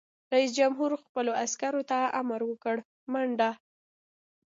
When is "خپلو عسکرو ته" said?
1.05-1.97